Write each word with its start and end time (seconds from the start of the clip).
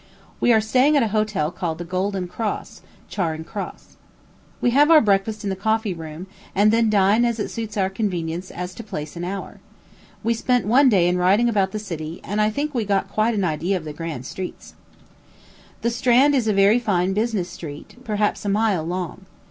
We 0.39 0.51
are 0.51 0.59
staying 0.59 0.97
at 0.97 1.03
a 1.03 1.09
hotel 1.13 1.51
called 1.51 1.77
the 1.77 1.85
Golden 1.85 2.27
Cross, 2.27 2.81
Charing 3.07 3.43
Cross. 3.43 3.97
We 4.59 4.71
have 4.71 4.89
our 4.89 4.99
breakfast 4.99 5.43
in 5.43 5.51
the 5.51 5.55
coffee 5.55 5.93
room, 5.93 6.25
and 6.55 6.71
then 6.71 6.89
dine 6.89 7.23
as 7.23 7.37
it 7.39 7.49
suits 7.49 7.77
our 7.77 7.87
convenience 7.91 8.49
as 8.49 8.73
to 8.73 8.83
place 8.83 9.15
and 9.15 9.23
hour. 9.23 9.59
We 10.23 10.33
spent 10.33 10.65
one 10.65 10.89
day 10.89 11.07
in 11.07 11.19
riding 11.19 11.47
about 11.47 11.71
the 11.71 11.77
city, 11.77 12.19
and 12.23 12.41
I 12.41 12.49
think 12.49 12.73
we 12.73 12.83
got 12.83 13.11
quite 13.11 13.35
an 13.35 13.43
idea 13.43 13.77
of 13.77 13.83
the 13.85 13.93
great 13.93 14.25
streets. 14.25 14.73
The 15.83 15.91
Strand 15.91 16.33
is 16.33 16.47
a 16.47 16.51
very 16.53 16.79
fine 16.79 17.13
business 17.13 17.49
street, 17.51 17.97
perhaps 18.03 18.43
a 18.43 18.49
mile 18.49 18.83
long. 18.83 19.27